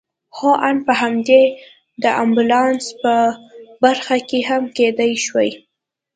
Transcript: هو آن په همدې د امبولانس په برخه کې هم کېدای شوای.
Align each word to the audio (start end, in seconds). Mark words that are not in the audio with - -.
هو 0.37 0.49
آن 0.67 0.77
په 0.85 0.93
همدې 1.01 1.43
د 2.03 2.05
امبولانس 2.23 2.85
په 3.01 3.13
برخه 3.83 4.17
کې 4.29 4.39
هم 4.49 4.63
کېدای 4.77 5.13
شوای. 5.25 5.49